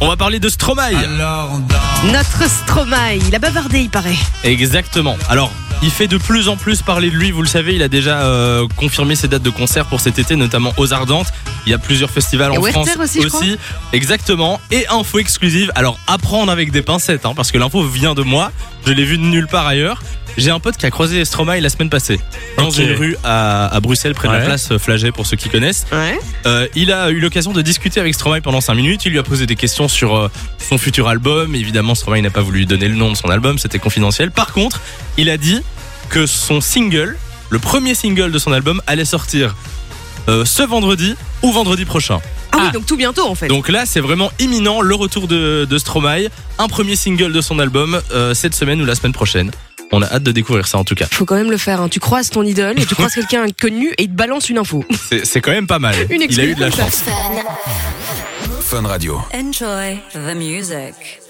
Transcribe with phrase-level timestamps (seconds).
[0.00, 0.90] On va parler de Stromae.
[2.12, 4.16] Notre Stromae, il a bavardé, il paraît.
[4.42, 5.16] Exactement.
[5.28, 5.52] Alors,
[5.84, 8.22] il fait de plus en plus parler de lui, vous le savez, il a déjà
[8.22, 11.32] euh, confirmé ses dates de concert pour cet été, notamment aux Ardentes.
[11.66, 13.40] Il y a plusieurs festivals Et en Werther France aussi, crois.
[13.92, 14.60] Exactement.
[14.70, 15.72] Et info exclusive.
[15.74, 18.52] Alors, apprendre avec des pincettes, hein, parce que l'info vient de moi.
[18.86, 20.02] Je l'ai vu de nulle part ailleurs.
[20.36, 22.18] J'ai un pote qui a croisé Stromae la semaine passée
[22.58, 22.78] dans Ok.
[22.78, 25.86] une rue à, à Bruxelles, près de la place Flagey, pour ceux qui connaissent.
[25.92, 26.18] Ouais.
[26.46, 29.04] Euh, il a eu l'occasion de discuter avec Stromae pendant 5 minutes.
[29.06, 30.28] Il lui a posé des questions sur euh,
[30.58, 31.54] son futur album.
[31.54, 34.32] Évidemment, Stromae n'a pas voulu lui donner le nom de son album, c'était confidentiel.
[34.32, 34.80] Par contre,
[35.18, 35.62] il a dit
[36.08, 37.16] que son single,
[37.50, 39.54] le premier single de son album, allait sortir
[40.28, 42.20] euh, ce vendredi ou vendredi prochain.
[42.50, 42.72] Ah, oui, Ah.
[42.72, 43.46] donc tout bientôt en fait.
[43.48, 46.28] Donc là, c'est vraiment imminent le retour de, de Stromae.
[46.58, 49.50] Un premier single de son album euh, cette semaine ou la semaine prochaine.
[49.92, 51.06] On a hâte de découvrir ça en tout cas.
[51.12, 51.80] Faut quand même le faire.
[51.80, 51.88] hein.
[51.88, 54.84] Tu croises ton idole et tu croises quelqu'un connu et il te balance une info.
[55.08, 55.94] C'est c'est quand même pas mal.
[56.10, 57.04] Une il a eu de la excuse chance.
[58.60, 59.20] Fun Radio.
[59.34, 61.20] Enjoy the music.